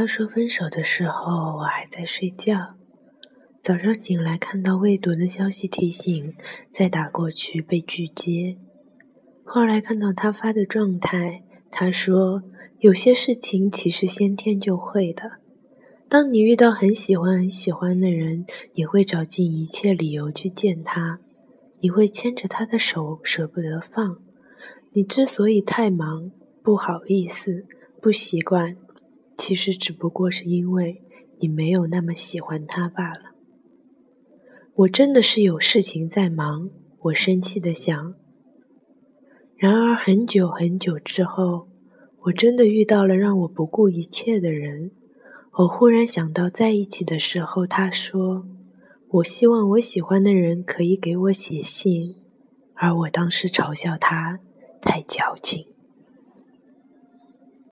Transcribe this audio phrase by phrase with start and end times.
[0.00, 2.74] 他说分手的时候，我还在睡觉。
[3.60, 6.34] 早上醒来看到未读的消息提醒，
[6.70, 8.56] 再打过去被拒接。
[9.44, 12.42] 后来看到他发的状态，他说
[12.78, 15.32] 有些事情其实先天就会的。
[16.08, 21.20] 当你遇到很喜欢很喜欢的人，你会找尽一切理由去见他，
[21.80, 24.16] 你会牵着他的手舍不得放。
[24.94, 26.30] 你之所以太忙，
[26.62, 27.66] 不好意思，
[28.00, 28.78] 不习惯，
[29.40, 31.00] 其实只不过是因为
[31.38, 33.30] 你没有那么喜欢他罢了。
[34.74, 36.68] 我真的是有事情在忙，
[37.04, 38.14] 我生气的想。
[39.56, 41.68] 然而很久很久之后，
[42.24, 44.90] 我真的遇到了让我不顾一切的人。
[45.52, 48.46] 我忽然想到，在一起的时候，他说
[49.08, 52.16] ：“我希望我喜欢的人可以给我写信。”
[52.76, 54.38] 而我当时嘲笑他
[54.82, 55.66] 太矫情。